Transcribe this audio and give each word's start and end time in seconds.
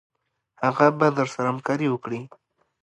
هغه 0.63 0.85
به 0.99 1.07
درسره 1.17 1.45
همکاري 1.51 1.87
وکړي. 1.89 2.21